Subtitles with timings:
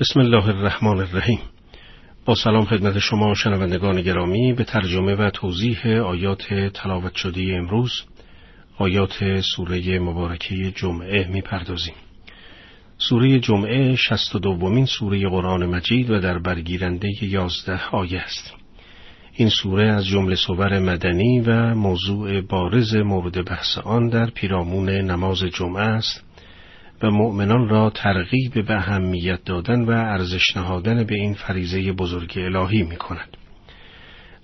[0.00, 1.38] بسم الله الرحمن الرحیم
[2.24, 7.90] با سلام خدمت شما شنوندگان گرامی به ترجمه و توضیح آیات تلاوت شده امروز
[8.78, 11.94] آیات سوره مبارکه جمعه می پردازیم.
[12.98, 18.54] سوره جمعه شست و دومین سوره قرآن مجید و در برگیرنده یازده آیه است.
[19.34, 25.38] این سوره از جمله سور مدنی و موضوع بارز مورد بحث آن در پیرامون نماز
[25.38, 26.29] جمعه است
[27.02, 32.82] و مؤمنان را ترغیب به اهمیت دادن و ارزش نهادن به این فریزه بزرگ الهی
[32.82, 33.36] می کند.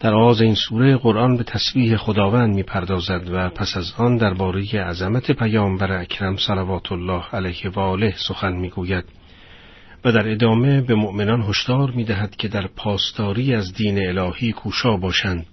[0.00, 4.62] در آغاز این سوره قرآن به تسبیح خداوند می پردازد و پس از آن درباره
[4.80, 9.04] عظمت پیامبر اکرم صلوات الله علیه و آله سخن می گوید
[10.04, 14.96] و در ادامه به مؤمنان هشدار می دهد که در پاسداری از دین الهی کوشا
[14.96, 15.46] باشند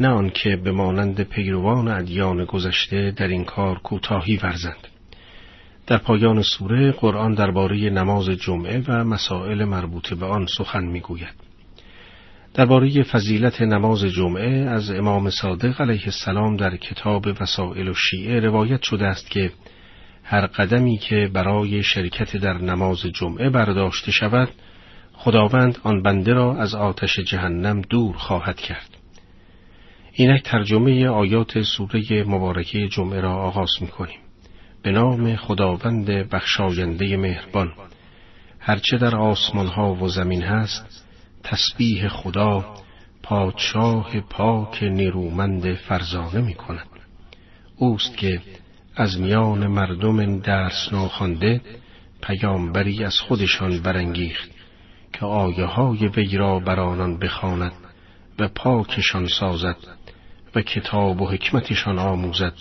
[0.00, 4.88] نه آنکه به مانند پیروان ادیان گذشته در این کار کوتاهی ورزند.
[5.90, 11.34] در پایان سوره قرآن درباره نماز جمعه و مسائل مربوط به آن سخن می‌گوید.
[12.54, 18.82] درباره فضیلت نماز جمعه از امام صادق علیه السلام در کتاب وسائل و شیعه روایت
[18.82, 19.52] شده است که
[20.24, 24.48] هر قدمی که برای شرکت در نماز جمعه برداشته شود
[25.12, 28.96] خداوند آن بنده را از آتش جهنم دور خواهد کرد.
[30.12, 34.29] اینک ترجمه آیات سوره مبارکه جمعه را آغاز می کنیم.
[34.82, 37.72] به نام خداوند بخشاینده مهربان.
[38.58, 41.06] هرچه در آسمان ها و زمین هست
[41.44, 42.74] تسبیح خدا
[43.22, 46.86] پادشاه پاک نیرومند فرزانه می کند
[47.76, 48.40] اوست که
[48.96, 51.60] از میان مردم درس ناخوانده
[52.22, 54.50] پیامبری از خودشان برانگیخت
[55.12, 57.72] که آیه های وی را بر آنان بخواند
[58.38, 59.76] و پاکشان سازد
[60.54, 62.54] و کتاب و حکمتشان آموزد.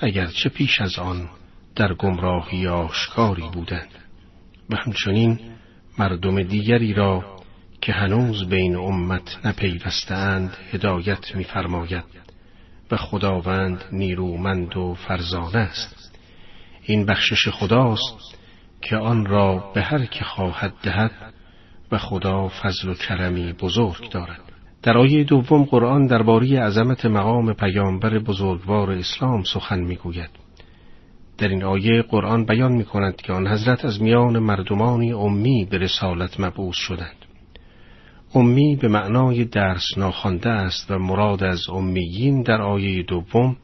[0.00, 1.28] اگرچه پیش از آن
[1.76, 3.88] در گمراهی آشکاری بودند
[4.70, 5.40] و همچنین
[5.98, 7.36] مردم دیگری را
[7.80, 12.04] که هنوز بین امت نپیوستند هدایت می‌فرماید
[12.90, 16.18] و خداوند نیرومند و فرزانه است.
[16.82, 18.38] این بخشش خداست
[18.82, 21.34] که آن را به هر که خواهد دهد
[21.92, 24.45] و خدا فضل و کرمی بزرگ دارد.
[24.86, 30.30] در آیه دوم قرآن درباره عظمت مقام پیامبر بزرگوار اسلام سخن می‌گوید.
[31.38, 35.78] در این آیه قرآن بیان می کند که آن حضرت از میان مردمانی امی به
[35.78, 37.16] رسالت مبعوث شدند.
[38.34, 43.56] امی به معنای درس ناخوانده است و مراد از امیین در آیه دوم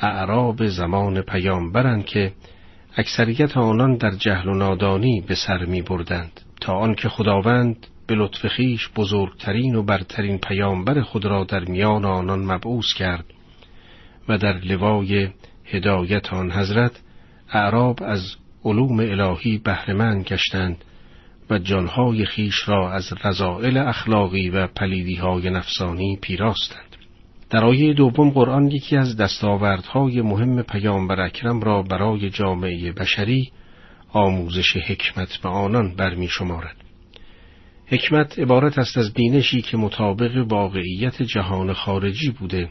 [0.00, 2.32] اعراب زمان پیامبرند که
[2.96, 8.46] اکثریت آنان در جهل و نادانی به سر می بردند تا آنکه خداوند به لطف
[8.46, 13.24] خیش بزرگترین و برترین پیامبر خود را در میان آنان مبعوث کرد
[14.28, 15.28] و در لوای
[15.64, 17.00] هدایت آن حضرت
[17.52, 20.84] اعراب از علوم الهی بهرهمند گشتند
[21.50, 26.96] و جانهای خیش را از رضائل اخلاقی و پلیدیهای نفسانی پیراستند.
[27.50, 33.52] در آیه دوم قرآن یکی از دستاوردهای مهم پیامبر اکرم را برای جامعه بشری
[34.12, 36.83] آموزش حکمت به آنان برمی شمارد.
[37.86, 42.70] حکمت عبارت است از بینشی که مطابق واقعیت جهان خارجی بوده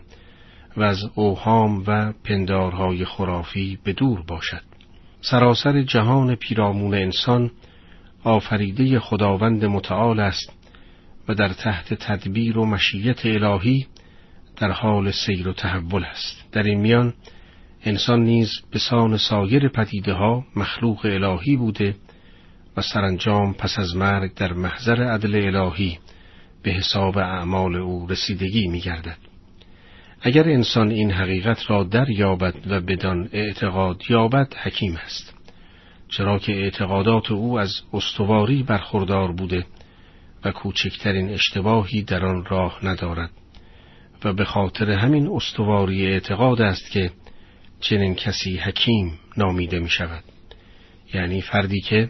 [0.78, 4.62] و از اوهام و پندارهای خرافی به دور باشد.
[5.22, 7.52] سراسر جهان پیرامون انسان
[8.24, 10.52] آفریده خداوند متعال است
[11.28, 13.88] و در تحت تدبیر و مشیت الهی
[14.58, 16.44] در حال سیر و تحول است.
[16.52, 17.14] در این میان
[17.86, 21.96] انسان نیز به سان سایر پدیده ها مخلوق الهی بوده
[22.78, 26.00] و سرانجام پس از مرگ در محضر عدل الهی
[26.64, 29.18] به حساب اعمال او رسیدگی می گردد.
[30.22, 35.34] اگر انسان این حقیقت را دریابد و بدان اعتقاد یابد حکیم است.
[36.10, 39.66] چرا که اعتقادات او از استواری برخوردار بوده
[40.46, 43.30] و کوچکترین اشتباهی در آن راه ندارد.
[44.24, 47.12] و به خاطر همین استواری اعتقاد است که
[47.80, 50.24] چنین کسی حکیم نامیده می شود
[51.14, 52.10] یعنی فردی که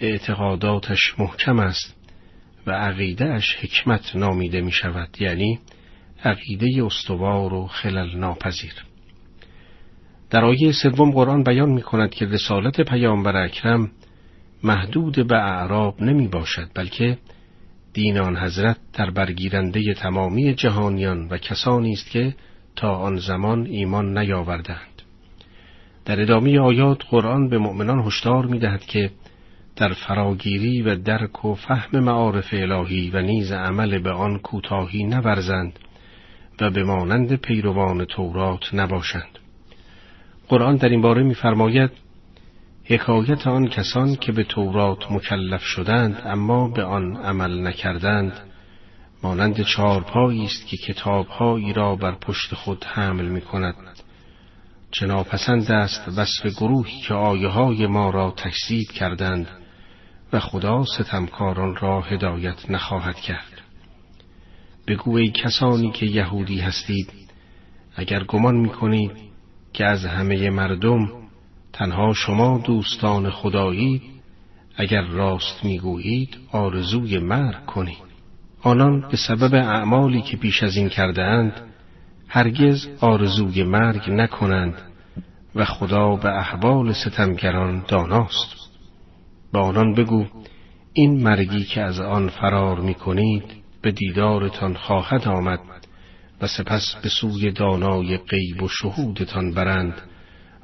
[0.00, 1.96] اعتقاداتش محکم است
[2.66, 5.58] و عقیدهش حکمت نامیده می شود یعنی
[6.24, 8.72] عقیده استوار و خلل ناپذیر.
[10.30, 13.90] در آیه سوم قرآن بیان می کند که رسالت پیامبر اکرم
[14.62, 17.18] محدود به اعراب نمی باشد بلکه
[17.92, 22.34] دین آن حضرت در برگیرنده تمامی جهانیان و کسانی است که
[22.76, 25.02] تا آن زمان ایمان نیاوردند
[26.04, 29.10] در ادامه آیات قرآن به مؤمنان هشدار می دهد که
[29.78, 35.78] در فراگیری و درک و فهم معارف الهی و نیز عمل به آن کوتاهی نورزند
[36.60, 39.38] و به مانند پیروان تورات نباشند.
[40.48, 41.90] قرآن در این باره می‌فرماید
[42.84, 48.32] حکایت آن کسان که به تورات مکلف شدند اما به آن عمل نکردند
[49.22, 53.74] مانند چارپایی است که کتابهایی را بر پشت خود حمل می کند
[54.90, 59.46] چه ناپسند است وصف گروهی که آیه های ما را تکذیب کردند
[60.32, 63.62] و خدا ستمکاران را هدایت نخواهد کرد.
[64.86, 67.12] بگو ای کسانی که یهودی هستید
[67.96, 69.12] اگر گمان می کنید
[69.72, 71.08] که از همه مردم
[71.72, 74.02] تنها شما دوستان خدایید
[74.76, 78.08] اگر راست می‌گویید آرزوی مرگ کنید.
[78.62, 81.52] آنان به سبب اعمالی که پیش از این کرده اند
[82.28, 84.74] هرگز آرزوی مرگ نکنند
[85.54, 88.67] و خدا به احوال ستمگران داناست.
[89.52, 90.26] به آنان بگو
[90.92, 93.44] این مرگی که از آن فرار می کنید
[93.82, 95.60] به دیدارتان خواهد آمد
[96.40, 100.02] و سپس به سوی دانای غیب و شهودتان برند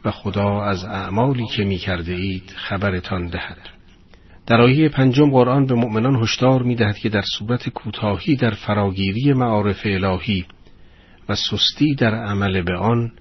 [0.05, 3.59] و خدا از اعمالی که می کرده اید خبرتان دهد.
[4.47, 9.33] در آیه پنجم قرآن به مؤمنان هشدار می دهد که در صورت کوتاهی در فراگیری
[9.33, 10.45] معارف الهی
[11.29, 13.13] و سستی در عمل به آن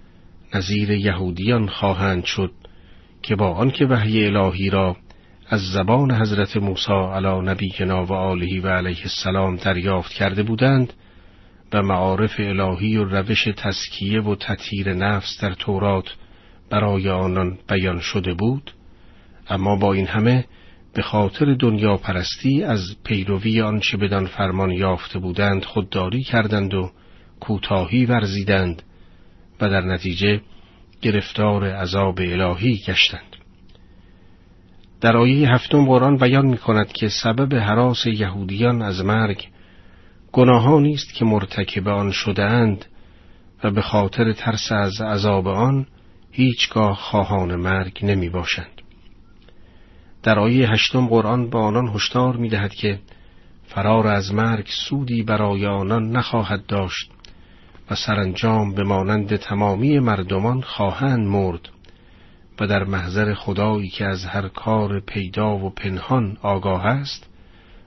[0.56, 2.52] نظیر یهودیان خواهند شد
[3.22, 4.98] که با آنکه وحی الهی را
[5.54, 10.94] از زبان حضرت موسی علی نبینا و آله و علیه السلام دریافت کرده بودند
[11.74, 16.06] و معارف الهی و روش تسکیه و تطهیر نفس در تورات
[16.70, 18.72] برای آنان بیان شده بود
[19.50, 20.46] اما با این همه
[20.94, 26.92] به خاطر دنیا پرستی از پیروی آنچه بدان فرمان یافته بودند خودداری کردند و
[27.40, 28.82] کوتاهی ورزیدند
[29.62, 30.42] و در نتیجه
[31.02, 33.33] گرفتار عذاب الهی گشتند.
[35.04, 39.44] در آیه هفتم قرآن بیان می کند که سبب حراس یهودیان از مرگ
[40.32, 42.86] گناهانی است که مرتکب آن شدهاند
[43.64, 45.88] و به خاطر ترس از عذاب آن
[46.32, 48.82] هیچگاه خواهان مرگ نمی باشند.
[50.24, 53.00] در آیه هشتم قرآن به آنان هشدار می دهد که
[53.68, 57.12] فرار از مرگ سودی برای آنان نخواهد داشت
[57.92, 61.70] و سرانجام به مانند تمامی مردمان خواهند مرد
[62.60, 67.26] و در محضر خدایی که از هر کار پیدا و پنهان آگاه است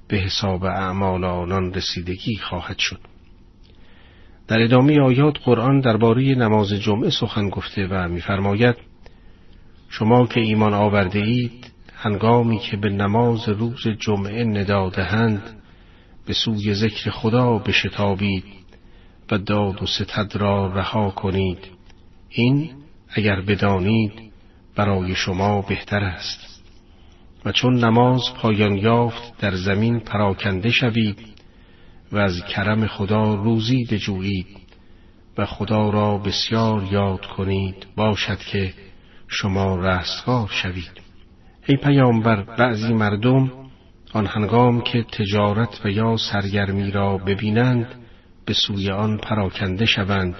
[0.08, 3.00] به حساب اعمال آنان رسیدگی خواهد شد.
[4.48, 8.76] در ادامه آیات قرآن درباره نماز جمعه سخن گفته و می‌فرماید
[9.88, 15.42] شما که ایمان آورده اید هنگامی که به نماز روز جمعه ندا دهند
[16.26, 18.44] به سوی ذکر خدا بشتابید
[19.30, 21.58] و داد و ستد را رها کنید.
[22.30, 22.70] این
[23.08, 24.25] اگر بدانید
[24.76, 26.62] برای شما بهتر است.
[27.44, 31.18] و چون نماز پایان یافت در زمین پراکنده شوید
[32.12, 34.46] و از کرم خدا روزی بجویید
[35.38, 38.74] و خدا را بسیار یاد کنید باشد که
[39.28, 41.00] شما رستگار شوید.
[41.66, 43.52] ای پیامبر بعضی مردم
[44.12, 47.86] آن هنگام که تجارت و یا سرگرمی را ببینند
[48.44, 50.34] به سوی آن پراکنده شوند.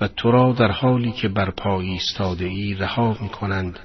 [0.00, 3.78] و تو را در حالی که بر پای ایستاده ای رها می کنند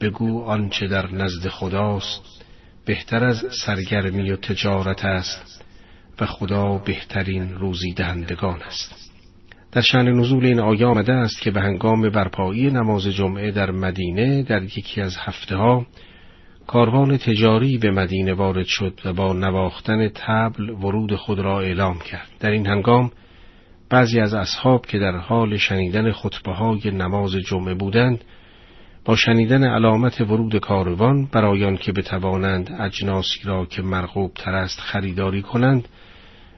[0.00, 2.44] بگو آنچه در نزد خداست
[2.84, 5.64] بهتر از سرگرمی و تجارت است
[6.20, 8.94] و خدا بهترین روزی دهندگان است.
[9.72, 14.42] در شأن نزول این آیه آمده است که به هنگام برپایی نماز جمعه در مدینه
[14.42, 15.86] در یکی از هفته ها
[16.66, 22.28] کاروان تجاری به مدینه وارد شد و با نواختن تبل ورود خود را اعلام کرد.
[22.40, 23.10] در این هنگام
[23.90, 28.24] بعضی از اصحاب که در حال شنیدن خطبه های نماز جمعه بودند
[29.04, 35.42] با شنیدن علامت ورود کاروان برای که بتوانند اجناسی را که مرغوب تر است خریداری
[35.42, 35.88] کنند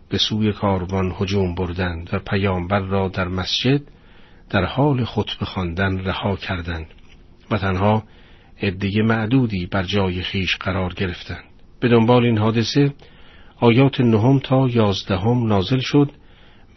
[0.08, 3.80] به سوی کاروان هجوم بردند و پیامبر را در مسجد
[4.50, 6.86] در حال خطبه خواندن رها کردند
[7.50, 8.02] و تنها
[8.62, 11.44] عده معدودی بر جای خیش قرار گرفتند.
[11.80, 12.94] به دنبال این حادثه
[13.60, 16.10] آیات نهم تا یازدهم نازل شد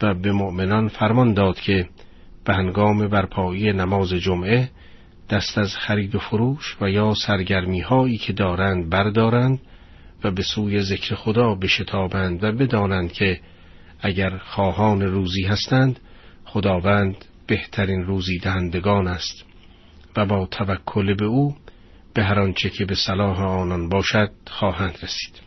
[0.02, 1.88] و به مؤمنان فرمان داد که
[2.44, 4.70] به هنگام برپایی نماز جمعه
[5.30, 9.60] دست از خرید و فروش و یا سرگرمی هایی که دارند بردارند
[10.24, 13.40] و به سوی ذکر خدا بشتابند و بدانند که
[14.00, 16.00] اگر خواهان روزی هستند
[16.44, 19.44] خداوند بهترین روزی دهندگان است
[20.16, 21.56] و با توکل به او
[22.14, 25.40] به هر آنچه که به صلاح آنان باشد خواهند رسید.